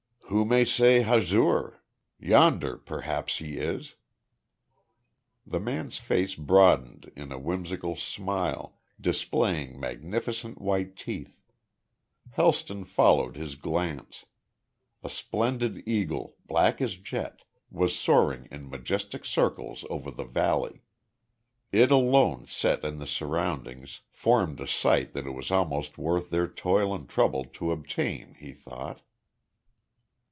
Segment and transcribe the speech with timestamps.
[0.33, 1.83] "Who may say, Hazur?
[2.17, 3.95] Yonder, perhaps, he is."
[5.45, 11.37] The man's face broadened in a whimsical smile, displaying magnificent white teeth.
[12.29, 14.25] Helston followed his glance.
[15.03, 20.81] A splendid eagle, black as jet, was soaring in majestic circles over the valley.
[21.73, 26.47] It alone, set in the surroundings, formed a sight that it was almost worth their
[26.47, 29.01] toil and trouble to obtain, he thought.